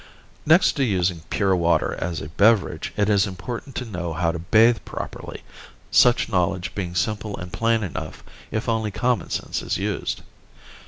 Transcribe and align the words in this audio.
Next 0.47 0.71
to 0.77 0.83
using 0.83 1.21
pure 1.29 1.55
water 1.55 1.93
as 1.93 2.21
a 2.21 2.29
beverage 2.29 2.91
it 2.97 3.07
is 3.07 3.27
important 3.27 3.75
to 3.75 3.85
know 3.85 4.13
how 4.13 4.31
to 4.31 4.39
bathe 4.39 4.79
properly, 4.83 5.43
such 5.91 6.27
knowledge 6.27 6.73
being 6.73 6.95
simple 6.95 7.37
and 7.37 7.53
plain 7.53 7.83
enough 7.83 8.23
if 8.49 8.67
only 8.67 8.89
common 8.89 9.29
sense 9.29 9.61
is 9.61 9.77
used. 9.77 10.23